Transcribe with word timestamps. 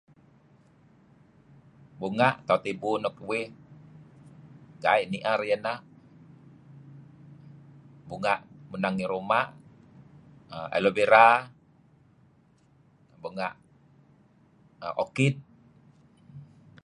Bungah 1.99 2.33
tauh 2.47 2.61
nibu 2.65 2.91
nuk 3.03 3.15
uih 3.31 3.45
ga'ih 4.83 5.05
niar 5.11 5.39
iyah 5.47 5.59
nah 5.65 5.77
bungah 8.07 8.39
pangah 8.69 8.91
ngi 8.93 9.05
rumah[aah] 9.13 10.67
aloe 10.75 10.93
vera 10.97 11.25
bungah[aah] 13.21 14.97
okid 15.03 15.35